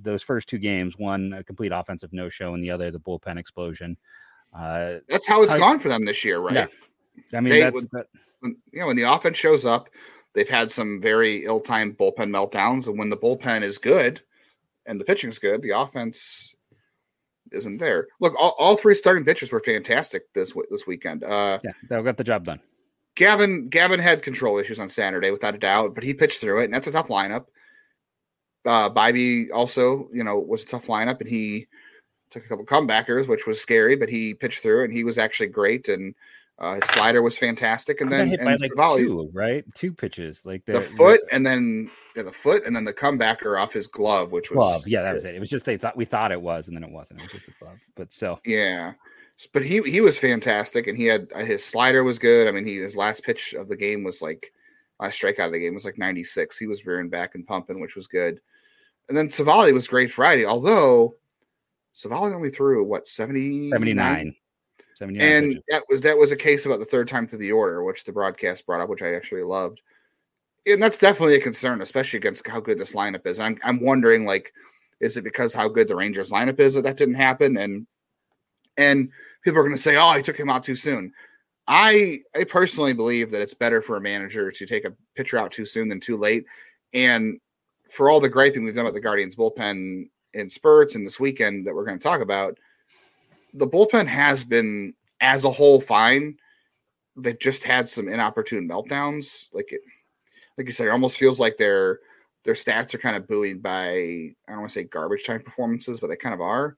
[0.00, 3.38] those first two games, one a complete offensive no show, and the other the bullpen
[3.38, 3.96] explosion.
[4.54, 6.54] Uh, that's how it's gone for them this year, right?
[6.54, 6.66] Yeah.
[7.36, 8.06] I mean, they, that's, that,
[8.40, 9.88] when, you know, when the offense shows up,
[10.34, 14.20] they've had some very ill-timed bullpen meltdowns, and when the bullpen is good
[14.88, 16.54] and the pitching is good, the offense
[17.52, 18.08] isn't there.
[18.20, 21.24] Look, all, all three starting pitchers were fantastic this this weekend.
[21.24, 22.60] Uh, yeah, they got the job done.
[23.14, 26.64] Gavin Gavin had control issues on Saturday without a doubt, but he pitched through it,
[26.64, 27.46] and that's a tough lineup.
[28.64, 31.66] Uh, Bibee also, you know, was a tough lineup, and he
[32.30, 35.48] took a couple comebackers, which was scary, but he pitched through and he was actually
[35.48, 35.88] great.
[35.88, 36.14] And
[36.58, 39.64] uh, his slider was fantastic, and then hit and like two, right?
[39.74, 42.92] Two pitches, like the, the foot, the, and then yeah, the foot, and then the
[42.92, 44.88] comebacker off his glove, which was glove.
[44.88, 45.36] Yeah, that was it.
[45.36, 47.20] It was just they thought we thought it was, and then it wasn't.
[47.20, 48.94] It was just a glove, but still, yeah.
[49.52, 52.48] But he he was fantastic, and he had uh, his slider was good.
[52.48, 54.52] I mean, he his last pitch of the game was like
[55.00, 56.58] last strikeout of the game was like 96.
[56.58, 58.40] He was rearing back and pumping, which was good.
[59.08, 61.14] And then Civale was great Friday, although
[61.94, 64.34] Civale only threw what 70 79.
[64.94, 65.62] 79 and pitches.
[65.68, 68.12] that was that was a case about the third time through the order, which the
[68.12, 69.80] broadcast brought up, which I actually loved.
[70.66, 73.40] And that's definitely a concern, especially against how good this lineup is.
[73.40, 74.52] I'm I'm wondering, like,
[75.00, 77.56] is it because how good the Rangers lineup is that that didn't happen?
[77.56, 77.86] And
[78.76, 79.10] and
[79.42, 81.12] people are going to say, "Oh, I took him out too soon."
[81.66, 85.52] I I personally believe that it's better for a manager to take a pitcher out
[85.52, 86.44] too soon than too late.
[86.94, 87.38] And
[87.90, 91.66] for all the griping we've done about the Guardians bullpen in spurts and this weekend
[91.66, 92.58] that we're going to talk about,
[93.54, 96.36] the bullpen has been as a whole fine.
[97.16, 99.48] They've just had some inopportune meltdowns.
[99.52, 99.80] Like it,
[100.58, 102.00] like you said, it almost feels like their
[102.44, 106.00] their stats are kind of buoyed by I don't want to say garbage time performances,
[106.00, 106.76] but they kind of are.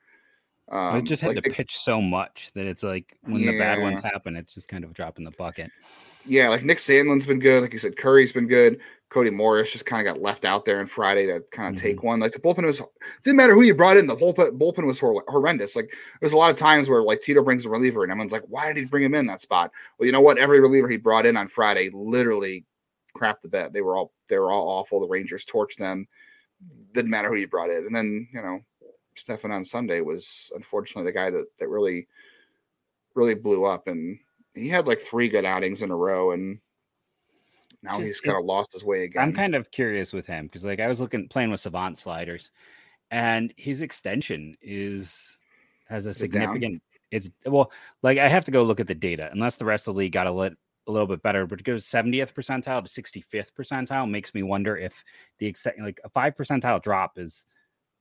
[0.70, 3.50] Um, I just had like to they, pitch so much that it's like when yeah.
[3.50, 5.70] the bad ones happen, it's just kind of a drop in the bucket.
[6.24, 7.62] Yeah, like Nick Sandlin's been good.
[7.62, 8.78] Like you said, Curry's been good.
[9.08, 11.88] Cody Morris just kind of got left out there on Friday to kind of mm-hmm.
[11.88, 12.20] take one.
[12.20, 12.80] Like the bullpen was
[13.24, 14.06] didn't matter who you brought in.
[14.06, 15.74] The bullpen bullpen was horrendous.
[15.74, 18.44] Like there's a lot of times where like Tito brings a reliever and everyone's like,
[18.46, 19.72] why did he bring him in that spot?
[19.98, 20.38] Well, you know what?
[20.38, 22.64] Every reliever he brought in on Friday literally
[23.20, 23.72] crapped the bed.
[23.72, 25.00] They were all they were all awful.
[25.00, 26.06] The Rangers torched them.
[26.92, 27.86] Didn't matter who you brought in.
[27.86, 28.60] And then you know
[29.14, 32.06] Stephan on Sunday was unfortunately the guy that that really
[33.14, 34.18] really blew up and
[34.54, 36.58] he had like three good outings in a row and
[37.82, 39.22] now Just, he's kind of lost his way again.
[39.22, 42.50] I'm kind of curious with him because like I was looking playing with savant sliders
[43.10, 45.38] and his extension is
[45.88, 49.56] has a significant it's well like I have to go look at the data unless
[49.56, 50.56] the rest of the league got a lit
[50.90, 54.76] a little bit better, but it goes 70th percentile to 65th percentile makes me wonder
[54.76, 55.04] if
[55.38, 57.46] the extent like a five percentile drop is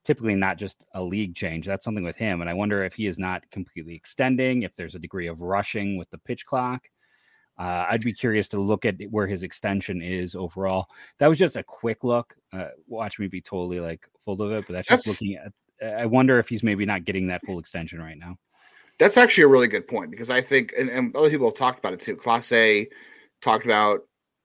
[0.03, 1.65] typically not just a league change.
[1.65, 2.41] That's something with him.
[2.41, 5.97] And I wonder if he is not completely extending, if there's a degree of rushing
[5.97, 6.89] with the pitch clock.
[7.57, 10.87] Uh, I'd be curious to look at where his extension is overall.
[11.17, 12.35] That was just a quick look.
[12.53, 15.51] Uh, watch me be totally like full of it, but that's, that's just looking at.
[15.81, 18.37] I wonder if he's maybe not getting that full extension right now.
[18.99, 21.79] That's actually a really good point because I think, and, and other people have talked
[21.79, 22.15] about it too.
[22.15, 22.87] Clase
[23.41, 24.01] talked about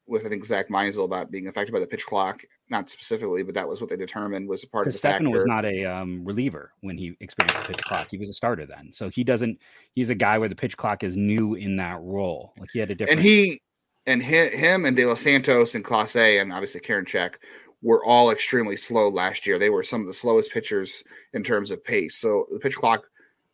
[0.07, 3.55] with I think Zack Meisel about being affected by the pitch clock, not specifically, but
[3.55, 6.25] that was what they determined was a part of the Stephan was not a um,
[6.25, 8.09] reliever when he experienced the pitch clock.
[8.11, 9.59] He was a starter then, so he doesn't.
[9.95, 12.53] He's a guy where the pitch clock is new in that role.
[12.59, 13.19] Like he had a different.
[13.19, 13.61] And he
[14.07, 17.37] and him and De Los Santos and Clase and obviously Karinchak
[17.83, 19.59] were all extremely slow last year.
[19.59, 22.17] They were some of the slowest pitchers in terms of pace.
[22.17, 23.05] So the pitch clock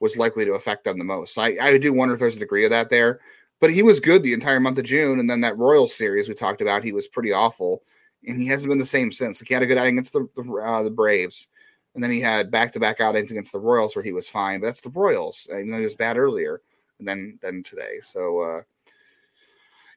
[0.00, 1.38] was likely to affect them the most.
[1.38, 3.20] I, I do wonder if there's a degree of that there.
[3.60, 6.34] But he was good the entire month of June, and then that Royals series we
[6.34, 7.82] talked about, he was pretty awful
[8.26, 9.40] and he hasn't been the same since.
[9.40, 11.48] Like he had a good outing against the the, uh, the Braves,
[11.94, 14.60] and then he had back to back outings against the Royals where he was fine.
[14.60, 16.60] But that's the Royals, even though he was bad earlier
[16.98, 17.98] than than today.
[18.02, 18.62] So uh,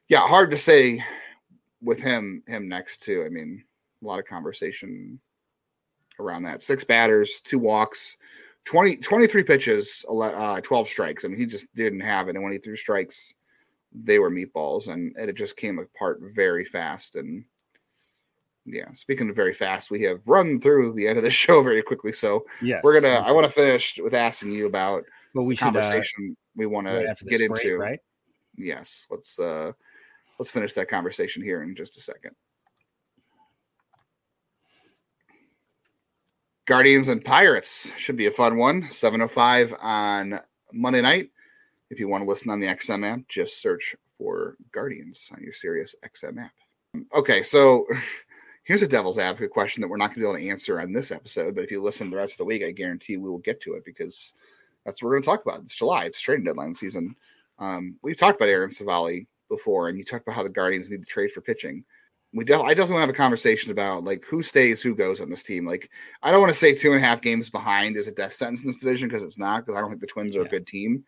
[0.08, 1.04] yeah, hard to say
[1.82, 3.24] with him him next too.
[3.26, 3.64] I mean,
[4.02, 5.20] a lot of conversation
[6.18, 6.62] around that.
[6.62, 8.16] Six batters, two walks.
[8.64, 11.24] 20, 23 pitches, uh, 12 strikes.
[11.24, 12.34] I mean, he just didn't have it.
[12.34, 13.34] And when he threw strikes,
[13.92, 14.88] they were meatballs.
[14.88, 17.16] And, it just came apart very fast.
[17.16, 17.44] And
[18.66, 21.82] yeah, speaking of very fast, we have run through the end of the show very
[21.82, 22.12] quickly.
[22.12, 23.14] So yeah, we're gonna.
[23.14, 26.66] I want to finish with asking you about well, we should, uh, conversation uh, we
[26.66, 27.76] want to get into.
[27.76, 28.00] Right?
[28.56, 29.06] Yes.
[29.10, 29.72] Let's uh
[30.38, 32.34] let's finish that conversation here in just a second.
[36.66, 38.90] Guardians and Pirates should be a fun one.
[38.90, 40.40] 705 on
[40.72, 41.30] Monday night.
[41.90, 45.52] If you want to listen on the XM app, just search for Guardians on your
[45.52, 46.52] Sirius XM app.
[47.14, 47.86] Okay, so
[48.64, 50.90] Here's a devil's advocate question that we're not going to be able to answer on
[50.90, 53.38] this episode, but if you listen the rest of the week, I guarantee we will
[53.38, 54.32] get to it because
[54.86, 55.60] that's what we're going to talk about.
[55.60, 57.14] It's July, it's trading deadline season.
[57.58, 61.00] Um, we've talked about Aaron Civale before, and you talked about how the Guardians need
[61.00, 61.84] to trade for pitching.
[62.34, 65.20] We def- I definitely want to have a conversation about like who stays, who goes
[65.20, 65.64] on this team.
[65.64, 65.90] Like,
[66.22, 68.62] I don't want to say two and a half games behind is a death sentence
[68.62, 69.64] in this division because it's not.
[69.64, 70.46] Because I don't think the Twins are yeah.
[70.46, 71.04] a good team,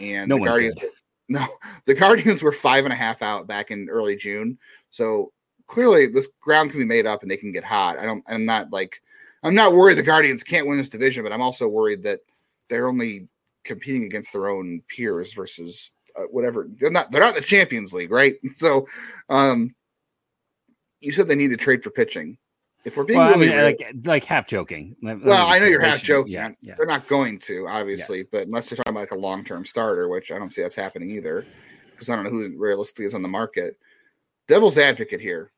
[0.00, 0.74] and no the Guardians.
[0.80, 0.90] Good.
[1.26, 1.46] No,
[1.86, 4.58] the Guardians were five and a half out back in early June.
[4.90, 5.32] So
[5.66, 7.98] clearly, this ground can be made up and they can get hot.
[7.98, 8.22] I don't.
[8.28, 9.00] I'm not like.
[9.42, 12.20] I'm not worried the Guardians can't win this division, but I'm also worried that
[12.68, 13.26] they're only
[13.64, 16.68] competing against their own peers versus uh, whatever.
[16.78, 17.10] They're not.
[17.10, 18.34] They're not in the Champions League, right?
[18.56, 18.86] So,
[19.30, 19.74] um,
[21.04, 22.38] you said they need to trade for pitching.
[22.84, 24.94] If we're being well, really I mean, like like half joking.
[25.02, 26.34] Well, I know you're half joking.
[26.34, 26.74] Yeah, yeah.
[26.76, 28.26] They're not going to, obviously, yes.
[28.30, 30.76] but unless they're talking about like a long term starter, which I don't see that's
[30.76, 31.46] happening either,
[31.90, 33.78] because I don't know who realistically is on the market.
[34.48, 35.50] Devil's advocate here,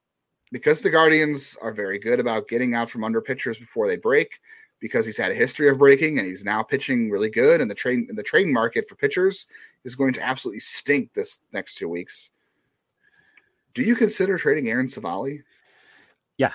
[0.52, 4.38] because the Guardians are very good about getting out from under pitchers before they break,
[4.78, 7.74] because he's had a history of breaking and he's now pitching really good, and the
[7.74, 9.48] trade the trade market for pitchers
[9.84, 12.30] is going to absolutely stink this next two weeks.
[13.76, 15.42] Do you consider trading Aaron Civale?
[16.38, 16.54] Yeah.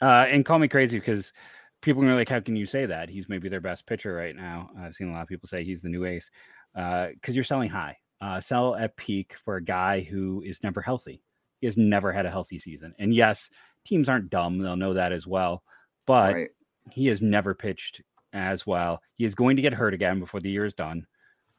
[0.00, 1.32] Uh, and call me crazy because
[1.80, 3.08] people are like, how can you say that?
[3.08, 4.70] He's maybe their best pitcher right now.
[4.78, 6.30] I've seen a lot of people say he's the new ace
[6.72, 7.96] because uh, you're selling high.
[8.20, 11.20] Uh, sell at peak for a guy who is never healthy.
[11.60, 12.94] He has never had a healthy season.
[13.00, 13.50] And yes,
[13.84, 14.60] teams aren't dumb.
[14.60, 15.64] They'll know that as well.
[16.06, 16.50] But right.
[16.92, 19.02] he has never pitched as well.
[19.16, 21.08] He is going to get hurt again before the year is done.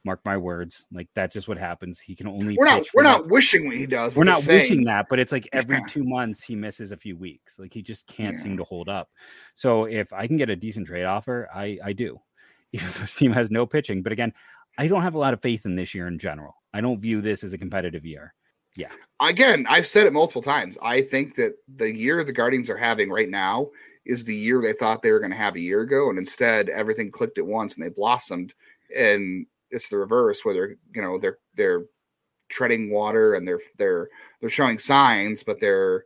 [0.05, 0.85] Mark my words.
[0.91, 1.99] Like that's just what happens.
[1.99, 2.55] He can only.
[2.57, 2.83] We're not.
[2.93, 4.15] We're not wishing he does.
[4.15, 4.61] We're, we're not saying.
[4.61, 5.85] wishing that, but it's like every yeah.
[5.87, 7.57] two months he misses a few weeks.
[7.59, 8.43] Like he just can't yeah.
[8.43, 9.09] seem to hold up.
[9.55, 12.19] So if I can get a decent trade offer, I I do.
[12.73, 14.33] Even this team has no pitching, but again,
[14.77, 16.55] I don't have a lot of faith in this year in general.
[16.73, 18.33] I don't view this as a competitive year.
[18.75, 18.89] Yeah.
[19.21, 20.77] Again, I've said it multiple times.
[20.81, 23.69] I think that the year the Guardians are having right now
[24.05, 26.69] is the year they thought they were going to have a year ago, and instead
[26.69, 28.53] everything clicked at once and they blossomed.
[28.95, 31.83] And it's the reverse where they're you know they're they're
[32.49, 34.09] treading water and they're they're
[34.39, 36.05] they're showing signs, but they're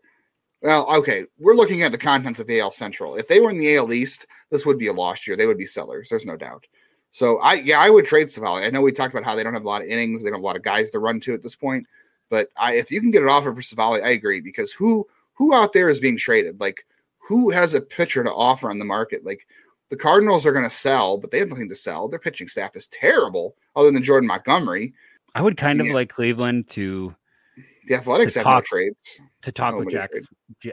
[0.61, 1.25] well, okay.
[1.37, 3.15] We're looking at the contents of AL Central.
[3.15, 5.37] If they were in the AL East, this would be a lost year.
[5.37, 6.09] They would be sellers.
[6.09, 6.65] There's no doubt.
[7.11, 8.65] So I yeah, I would trade Civale.
[8.65, 10.39] I know we talked about how they don't have a lot of innings, they don't
[10.39, 11.85] have a lot of guys to run to at this point.
[12.29, 15.53] But I if you can get an offer for Civale, I agree because who who
[15.53, 16.59] out there is being traded?
[16.59, 16.85] Like
[17.19, 19.25] who has a pitcher to offer on the market?
[19.25, 19.47] Like
[19.89, 22.07] the Cardinals are going to sell, but they have nothing to sell.
[22.07, 24.93] Their pitching staff is terrible, other than Jordan Montgomery.
[25.35, 27.15] I would kind of like Cleveland to.
[27.87, 30.11] The Athletics to have talk, no trades to talk oh, with Jack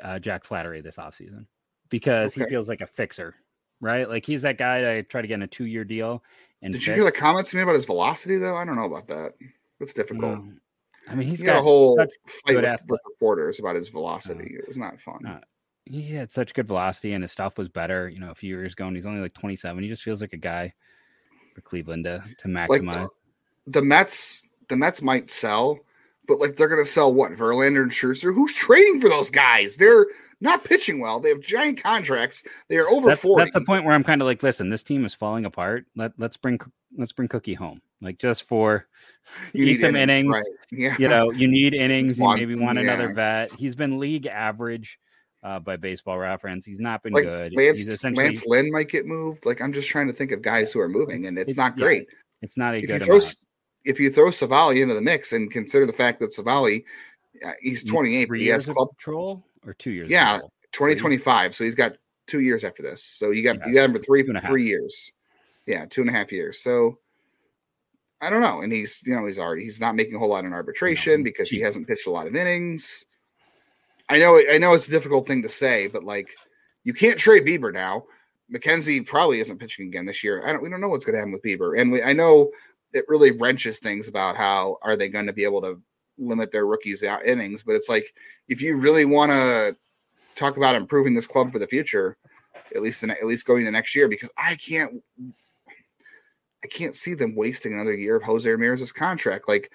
[0.03, 1.47] uh, Jack Flaherty this offseason
[1.89, 2.43] because okay.
[2.43, 3.37] he feels like a fixer,
[3.81, 4.09] right?
[4.09, 6.25] Like he's that guy I try to get in a two year deal.
[6.61, 6.89] And did fix.
[6.89, 8.57] you hear the comments to me about his velocity though?
[8.57, 9.35] I don't know about that.
[9.79, 10.39] That's difficult.
[10.45, 10.53] No.
[11.09, 14.57] I mean, he's he got, got, a whole fight with, with, reporters about his velocity.
[14.57, 15.41] Uh, it was not fun uh,
[15.87, 18.73] he had such good velocity and his stuff was better, you know, a few years
[18.73, 18.87] ago.
[18.87, 19.83] And he's only like 27.
[19.83, 20.73] He just feels like a guy
[21.55, 23.03] for Cleveland to, to maximize.
[23.03, 23.11] Like
[23.67, 25.81] the Mets, the Mets might sell,
[26.27, 28.35] but like they're gonna sell what Verlander and Scherzer.
[28.35, 29.77] Who's trading for those guys?
[29.77, 30.07] They're
[30.41, 31.21] not pitching well.
[31.21, 32.45] They have giant contracts.
[32.69, 33.45] They are over that's, 40.
[33.45, 35.87] That's the point where I'm kind of like, listen, this team is falling apart.
[35.97, 36.61] Let let's bring
[36.97, 37.81] let's bring Cookie home.
[38.01, 38.87] Like just for
[39.53, 40.25] you need some innings.
[40.25, 40.35] innings.
[40.35, 40.45] Right.
[40.71, 40.97] Yeah.
[40.99, 42.19] You know, you need innings.
[42.19, 42.85] You maybe want yeah.
[42.85, 43.53] another vet.
[43.53, 44.99] He's been league average
[45.45, 46.65] uh, by Baseball Reference.
[46.65, 47.55] He's not been like good.
[47.55, 48.25] Lance, essentially...
[48.25, 49.47] Lance Lynn might get moved.
[49.47, 51.77] Like I'm just trying to think of guys who are moving, and it's, it's not
[51.77, 52.07] great.
[52.09, 53.01] Yeah, it's not a if good.
[53.03, 53.21] You throw,
[53.85, 56.83] if you throw Civale into the mix and consider the fact that Civale,
[57.45, 60.11] uh, he's 28, but he has club control or two years.
[60.11, 60.41] Yeah,
[60.73, 61.55] 2025.
[61.55, 61.93] So he's got
[62.27, 63.05] two years after this.
[63.05, 65.13] So you got yeah, you got him for three three years.
[65.67, 66.63] Yeah, two and a half years.
[66.63, 66.99] So
[68.23, 68.63] I don't know.
[68.63, 71.25] And he's you know he's already he's not making a whole lot in arbitration no,
[71.25, 73.05] because he hasn't pitched a lot of innings.
[74.09, 76.29] I know I know it's a difficult thing to say, but like
[76.85, 78.05] you can't trade Bieber now.
[78.53, 80.47] McKenzie probably isn't pitching again this year.
[80.47, 82.51] I don't we don't know what's going to happen with Bieber, and we, I know
[82.93, 85.81] it really wrenches things about how are they going to be able to
[86.19, 87.63] limit their rookies out innings.
[87.63, 88.15] But it's like
[88.49, 89.77] if you really want to
[90.35, 92.17] talk about improving this club for the future,
[92.75, 95.03] at least at least going the next year, because I can't
[96.63, 99.49] I can't see them wasting another year of Jose Ramirez's contract.
[99.49, 99.71] Like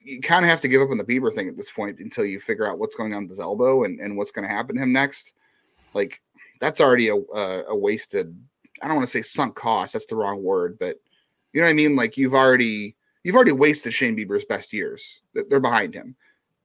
[0.00, 2.24] you kind of have to give up on the Bieber thing at this point until
[2.24, 4.76] you figure out what's going on with his elbow and, and what's going to happen
[4.76, 5.32] to him next.
[5.94, 6.20] Like
[6.60, 8.36] that's already a, a, a wasted.
[8.82, 9.92] I don't want to say sunk cost.
[9.92, 10.96] That's the wrong word, but
[11.52, 11.96] you know what I mean.
[11.96, 15.20] Like you've already you've already wasted Shane Bieber's best years.
[15.34, 16.16] They're behind him,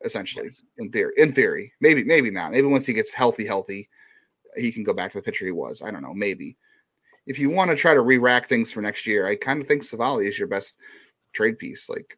[0.04, 0.46] essentially.
[0.46, 0.64] Yes.
[0.78, 2.52] In theory, in theory, maybe maybe not.
[2.52, 3.90] Maybe once he gets healthy, healthy,
[4.56, 5.82] he can go back to the pitcher he was.
[5.82, 6.14] I don't know.
[6.14, 6.56] Maybe
[7.26, 9.82] if you want to try to re-rack things for next year, I kind of think
[9.82, 10.78] Civale is your best
[11.34, 11.90] trade piece.
[11.90, 12.18] Like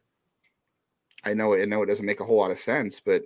[1.24, 3.22] I know I know it doesn't make a whole lot of sense, but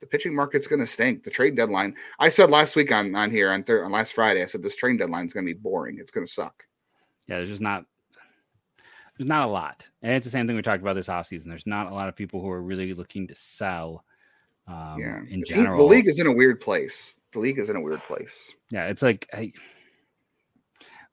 [0.00, 1.24] the pitching market's going to stink.
[1.24, 1.94] The trade deadline.
[2.18, 4.42] I said last week on on here on, thir- on last Friday.
[4.42, 5.98] I said this trade deadline is going to be boring.
[5.98, 6.64] It's going to suck.
[7.26, 7.84] Yeah, there's just not
[9.18, 11.46] there's not a lot, and it's the same thing we talked about this offseason.
[11.46, 14.04] There's not a lot of people who are really looking to sell
[14.68, 17.16] Um, yeah, in See, general, the league is in a weird place.
[17.32, 18.54] The league is in a weird place.
[18.70, 19.52] Yeah, it's like I,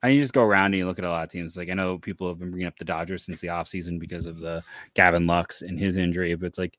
[0.06, 1.58] I just go around and you look at a lot of teams.
[1.58, 4.40] Like I know people have been bringing up the Dodgers since the offseason because of
[4.40, 4.64] the
[4.94, 6.78] Gavin Lux and his injury, but it's like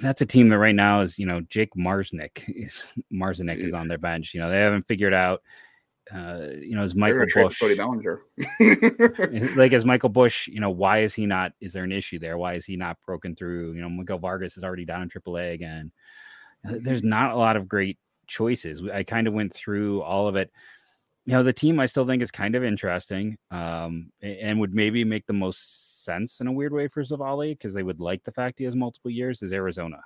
[0.00, 3.88] that's a team that right now is you know Jake Marisnick is Marisnick is on
[3.88, 4.32] their bench.
[4.32, 5.42] You know they haven't figured out.
[6.14, 8.22] Uh, you know, as Michael Busch, Cody Bellinger.
[9.56, 11.52] like as Michael Busch, you know, why is he not?
[11.60, 12.36] Is there an issue there?
[12.36, 13.72] Why is he not broken through?
[13.72, 15.92] You know, Miguel Vargas is already down in AAA again.
[16.68, 18.82] Uh, there's not a lot of great choices.
[18.92, 20.50] I kind of went through all of it.
[21.26, 25.04] You know, the team I still think is kind of interesting, um, and would maybe
[25.04, 28.32] make the most sense in a weird way for Civale because they would like the
[28.32, 29.42] fact he has multiple years.
[29.42, 30.00] Is Arizona?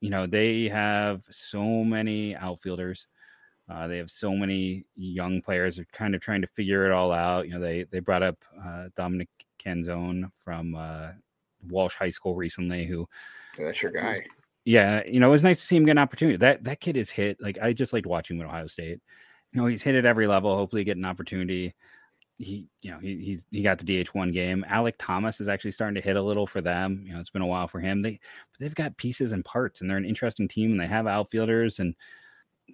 [0.00, 3.06] You know, they have so many outfielders.
[3.68, 7.12] Uh, they have so many young players are kind of trying to figure it all
[7.12, 7.46] out.
[7.46, 9.28] You know, they they brought up uh, Dominic
[9.62, 11.10] Canzone from uh,
[11.68, 13.08] Walsh High School recently, who
[13.58, 14.24] yeah, that's your guy.
[14.64, 16.36] Yeah, you know, it was nice to see him get an opportunity.
[16.36, 17.40] That that kid is hit.
[17.40, 19.00] Like I just liked watching him at Ohio State.
[19.54, 20.56] Know, he's hit at every level.
[20.56, 21.74] Hopefully, get an opportunity.
[22.38, 24.64] He, you know, he he's he got the DH one game.
[24.68, 27.04] Alek Thomas is actually starting to hit a little for them.
[27.06, 28.02] You know, it's been a while for him.
[28.02, 28.18] They
[28.52, 31.78] but they've got pieces and parts, and they're an interesting team, and they have outfielders
[31.78, 31.94] and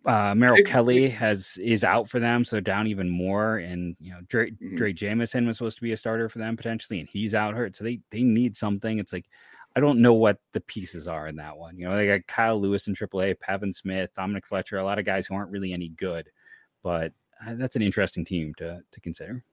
[0.06, 3.58] uh Merrill Kelly has is out for them, so down even more.
[3.58, 4.76] And you know, Dre, mm-hmm.
[4.76, 7.76] Drey Jameson was supposed to be a starter for them potentially, and he's out hurt.
[7.76, 8.98] So they they need something.
[8.98, 9.26] It's like
[9.76, 11.76] I don't know what the pieces are in that one.
[11.78, 15.04] You know, they got Kyle Lewis in AAA, Pavin Smith, Dominic Fletcher, a lot of
[15.04, 16.28] guys who aren't really any good,
[16.82, 17.12] but
[17.44, 19.44] uh, that's an interesting team to to consider.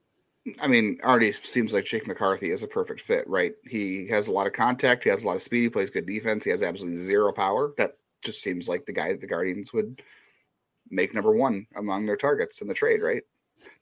[0.62, 3.54] I mean, already seems like Jake McCarthy is a perfect fit, right?
[3.66, 6.06] He has a lot of contact, he has a lot of speed, he plays good
[6.06, 7.74] defense, he has absolutely zero power.
[7.78, 10.02] That just seems like the guy that the Guardians would
[10.90, 13.24] make number one among their targets in the trade, right?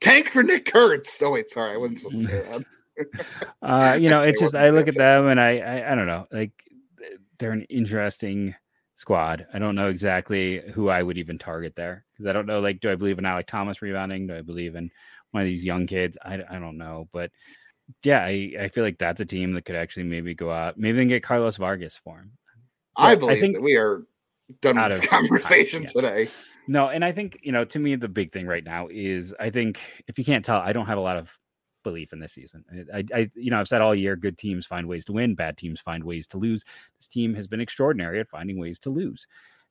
[0.00, 1.22] Tank for Nick Kurtz.
[1.22, 2.62] Oh wait, sorry, I wasn't supposed to say
[2.96, 3.26] that.
[3.62, 6.26] uh, you know, it's just I look at them and I, I I don't know,
[6.32, 6.52] like
[7.38, 8.54] they're an interesting
[8.96, 9.46] squad.
[9.52, 12.60] I don't know exactly who I would even target there because I don't know.
[12.60, 14.26] Like, do I believe in Alek Thomas rebounding?
[14.26, 14.90] Do I believe in
[15.32, 16.16] one of these young kids?
[16.24, 17.30] I, I don't know, but
[18.02, 20.98] yeah, I, I feel like that's a team that could actually maybe go out, maybe
[20.98, 22.32] then get Carlos Vargas for him.
[22.96, 24.06] I believe I think that we are
[24.60, 25.88] done with this conversation yeah.
[25.88, 26.28] today.
[26.68, 29.50] No, and I think, you know, to me, the big thing right now is I
[29.50, 31.30] think if you can't tell, I don't have a lot of
[31.84, 32.64] belief in this season.
[32.92, 35.56] I, I, you know, I've said all year, good teams find ways to win, bad
[35.56, 36.64] teams find ways to lose.
[36.98, 39.28] This team has been extraordinary at finding ways to lose.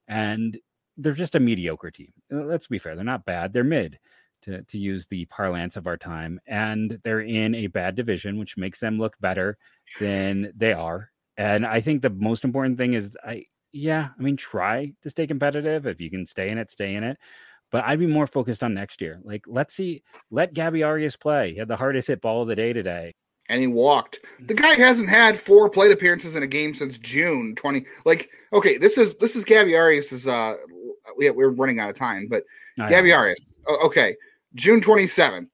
[0.08, 0.58] And
[0.98, 2.14] they're just a mediocre team.
[2.34, 2.96] Uh, let's be fair.
[2.96, 3.54] They're not bad.
[3.54, 4.00] They're mid
[4.44, 6.40] to, to use the parlance of our time.
[6.48, 9.58] And they're in a bad division, which makes them look better
[10.00, 11.12] than they are.
[11.38, 15.28] And I think the most important thing is I, yeah, I mean, try to stay
[15.28, 15.86] competitive.
[15.86, 17.18] If you can stay in it, stay in it.
[17.72, 19.20] But I'd be more focused on next year.
[19.24, 21.52] Like, let's see, let Gabby Arias play.
[21.52, 23.16] He had the hardest hit ball of the day today.
[23.50, 24.20] And he walked.
[24.40, 27.86] The guy hasn't had four plate appearances in a game since June 20.
[28.06, 30.56] Like, okay, this is this is Gabby Arias's uh
[31.18, 32.44] we, we're running out of time, but
[32.80, 33.18] oh, Gabby yeah.
[33.18, 33.40] Arias.
[33.84, 34.16] okay.
[34.56, 35.50] June 27th,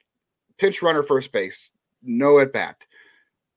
[0.57, 1.71] pinch runner first base,
[2.03, 2.77] no at bat.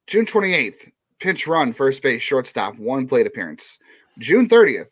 [0.06, 0.90] June 28th,
[1.20, 3.78] pinch run first base, shortstop, one plate appearance.
[4.18, 4.88] June 30th,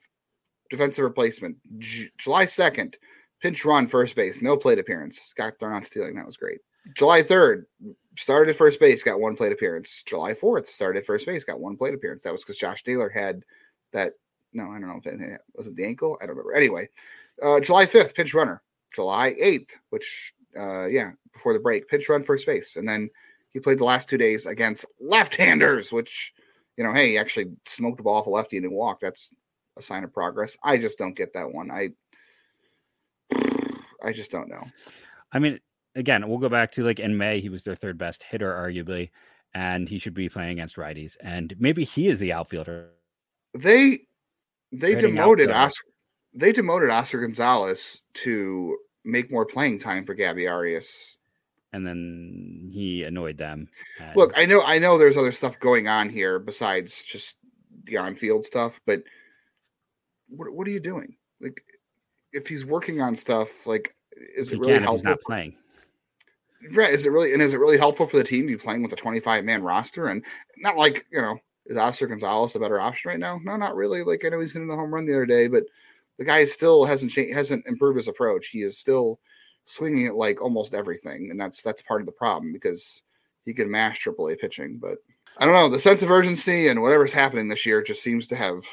[0.70, 1.56] defensive replacement.
[1.78, 2.94] J- July 2nd,
[3.40, 5.32] pinch run first base, no plate appearance.
[5.36, 6.16] Got thrown out stealing.
[6.16, 6.58] That was great.
[6.94, 7.64] July 3rd,
[8.18, 10.02] started at first base, got one plate appearance.
[10.04, 12.22] July 4th, started at first base, got one plate appearance.
[12.22, 13.42] That was because Josh Naylor had
[13.92, 14.14] that.
[14.52, 15.00] No, I don't know.
[15.04, 16.18] If was it the ankle?
[16.20, 16.54] I don't remember.
[16.54, 16.88] Anyway,
[17.42, 18.62] uh, July 5th, pinch runner.
[18.94, 22.76] July 8th, which, uh, yeah, before the break, pinch run first base.
[22.76, 23.08] And then
[23.50, 26.34] he played the last two days against left handers, which
[26.76, 29.00] you know, hey, he actually smoked a ball off a lefty and walk.
[29.00, 29.34] That's
[29.76, 30.56] a sign of progress.
[30.62, 31.70] I just don't get that one.
[31.70, 31.90] I
[34.02, 34.64] I just don't know.
[35.32, 35.60] I mean,
[35.94, 39.10] again, we'll go back to like in May, he was their third best hitter, arguably,
[39.54, 41.16] and he should be playing against righties.
[41.22, 42.90] And maybe he is the outfielder.
[43.54, 44.00] They
[44.72, 45.88] they demoted Oscar
[46.34, 51.18] they demoted Oscar Gonzalez to make more playing time for Gabby Arias
[51.72, 53.68] and then he annoyed them.
[54.00, 54.14] And...
[54.16, 57.38] Look, I know, I know, there's other stuff going on here besides just
[57.84, 59.02] the on-field stuff, but
[60.28, 61.16] what what are you doing?
[61.40, 61.62] Like,
[62.32, 63.94] if he's working on stuff, like,
[64.36, 64.96] is he it really helpful?
[64.96, 65.56] He's not playing.
[66.72, 66.92] Right?
[66.92, 68.92] Is it really and is it really helpful for the team to be playing with
[68.92, 70.24] a 25 man roster and
[70.58, 73.38] not like you know is Oscar Gonzalez a better option right now?
[73.42, 74.02] No, not really.
[74.02, 75.64] Like I know he's hitting the home run the other day, but
[76.18, 78.48] the guy still hasn't changed, hasn't improved his approach.
[78.48, 79.20] He is still
[79.64, 83.02] swinging it like almost everything, and that's that's part of the problem because
[83.44, 84.78] he can mash AAA pitching.
[84.78, 84.98] But
[85.38, 88.36] I don't know the sense of urgency and whatever's happening this year just seems to
[88.36, 88.64] have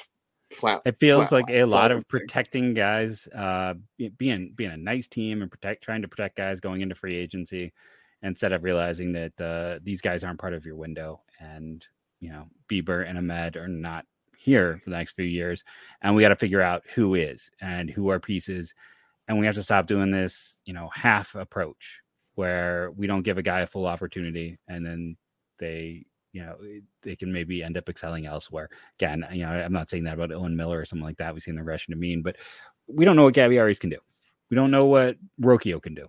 [0.51, 0.81] flat.
[0.85, 3.75] It feels flat like a lot of protecting guys, uh,
[4.17, 7.71] being being a nice team and protect trying to protect guys going into free agency
[8.21, 11.85] instead of realizing that uh, these guys aren't part of your window and
[12.19, 14.05] you know Bieber and Amed are not
[14.39, 15.63] here for the next few years.
[16.01, 18.73] And we got to figure out who is and who are pieces.
[19.27, 21.99] And we have to stop doing this, you know, half approach
[22.35, 25.17] where we don't give a guy a full opportunity and then
[25.59, 26.55] they, you know,
[27.03, 28.69] they can maybe end up excelling elsewhere.
[28.97, 31.33] Again, you know, I'm not saying that about Owen Miller or something like that.
[31.33, 32.37] We've seen the Russian Amin, but
[32.87, 33.97] we don't know what Gabby Arias can do.
[34.49, 36.07] We don't know what Rocchio can do.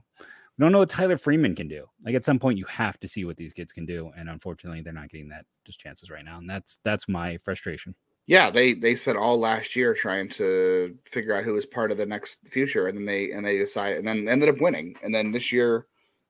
[0.61, 1.87] We don't know what Tyler Freeman can do.
[2.05, 4.83] Like at some point, you have to see what these kids can do, and unfortunately,
[4.83, 7.95] they're not getting that just chances right now, and that's that's my frustration.
[8.27, 11.97] Yeah, they they spent all last year trying to figure out who was part of
[11.97, 15.15] the next future, and then they and they decide, and then ended up winning, and
[15.15, 15.87] then this year,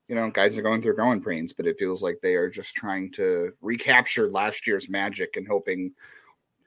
[0.07, 2.77] you know, guys are going through growing pains, but it feels like they are just
[2.77, 5.93] trying to recapture last year's magic and hoping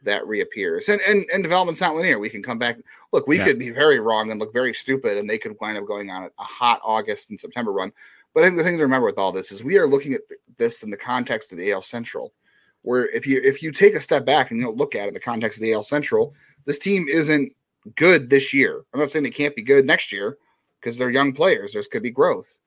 [0.04, 0.90] that reappears.
[0.90, 2.20] And and, and development's not linear.
[2.20, 2.78] We can come back.
[3.12, 3.46] Look, we yeah.
[3.46, 6.24] could be very wrong and look very stupid, and they could wind up going on
[6.24, 7.92] a hot August and September run.
[8.34, 10.22] But I think the thing to remember with all this is we are looking at
[10.58, 12.34] this in the context of the AL Central,
[12.82, 15.10] where if you if you take a step back and you know, look at it
[15.10, 16.34] in the context of the AL Central,
[16.66, 17.54] this team isn't
[17.96, 18.84] good this year.
[18.94, 20.38] I'm not saying they can't be good next year
[20.80, 21.74] because they're young players.
[21.74, 22.60] There's could be growth,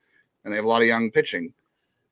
[0.44, 1.52] and they have a lot of young pitching.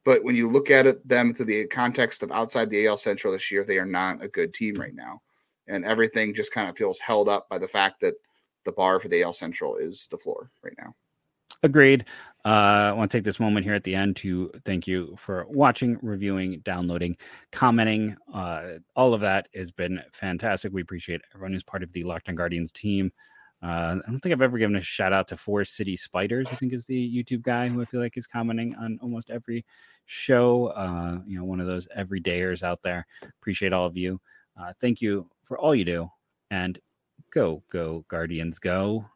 [0.05, 3.33] But when you look at it, them through the context of outside the AL Central
[3.33, 5.23] this year, they are not a good team right now.
[5.67, 8.15] And everything just kind of feels held up by the fact that
[8.65, 10.95] the bar for the AL Central is the floor right now.
[11.63, 12.05] Agreed.
[12.45, 15.47] Uh, I want to take this moment here at the end to thank you for
[15.49, 17.17] watching, reviewing, downloading,
[17.53, 18.17] commenting.
[18.33, 20.71] Uh, all of that has been fantastic.
[20.71, 23.11] We appreciate everyone who's part of the Locked On Guardians team.
[23.65, 26.49] Uh, I don't think I've ever given a shout out to Forest City Spiders.
[26.53, 29.65] I think is the YouTube guy who I feel like is commenting on almost every
[30.05, 30.67] show.
[30.67, 33.07] Uh, you know, one of those everydayers out there.
[33.41, 34.21] Appreciate all of you.
[34.61, 36.11] Uh, thank you for all you do,
[36.51, 36.79] and
[37.33, 39.07] go, go, Guardians, go.